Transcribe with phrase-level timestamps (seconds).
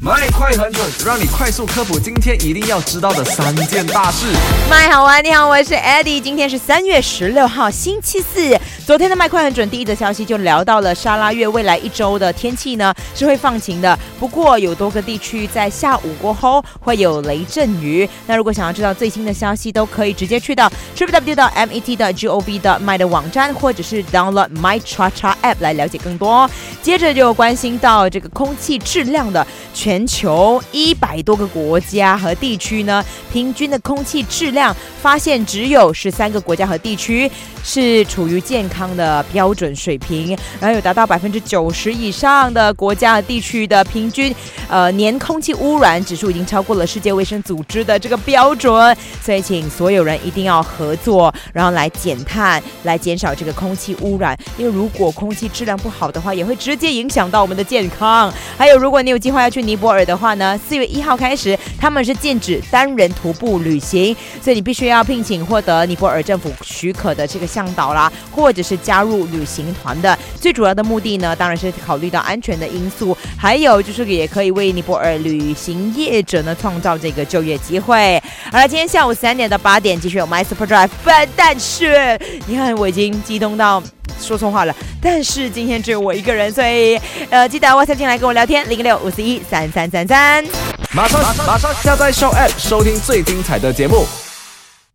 [0.00, 4.26] 麦快很准，让你快速科普今天一定要知道的三件大事。
[4.70, 8.56] 麦好玩，你好，我是 Eddie，今天是三月十六号，星期四。
[8.86, 18.08] 昨天的麦快很准，第一则消息就聊到了沙拉月未来一周的天气呢是会放晴的，不过有多个地区在下午过后会有雷阵雨。
[18.26, 26.48] 那如果想要知道最新的消息，都可以直接去到 www 到 met 的 gov 的 my 的网站，或者是 download my cha cha app 来了解更多。
[26.80, 29.44] 接着就关心到这个空气质量的。
[29.88, 37.30] 全球一百多个国家和地区呢，平均的空气质量发现只有十三个国家和地区
[37.64, 44.34] 是处于健康的标准水平，然后有达到百分之九十以上的国家和地区的平均
[44.68, 58.30] 呃年空气污染指数已经超过了世界卫生组织的这个标准，所以请所有人一定要合作，然后来减碳，来减少这个空气污染，因为如果空气质量不好的话，也会直接影响到我们的健康。
[58.58, 70.18] 还有，如果你有计划要去尼尼泊尔的话呢，四月一号开始，他们是禁止单人徒步旅行，所以你必须要聘请获得尼泊尔政府许可的这个向导啦，或者是加入旅行团的。
[70.40, 78.20] 最主要的目的呢，当然是考虑到安全的因素，还有就是也可以为尼泊尔旅行业者呢创造这个就业机会。
[78.50, 80.90] 好了，今天下午三点到八点继续有 My Super Drive，
[81.36, 83.80] 但是你看我已经激动到。
[84.20, 90.44] 说错话了，但是今天只有我一个人，所以呃，记得 WhatsApp 进来跟我聊天，零六五四一三三三三，
[90.92, 94.06] 马上马上下载 Show App 收听最精彩的节目。